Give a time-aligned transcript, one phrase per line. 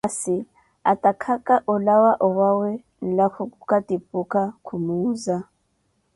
[0.07, 0.35] Masi,
[0.91, 2.71] atakhaka olaawo owawe,
[3.05, 5.35] nlako khukatipukha, khumuuza.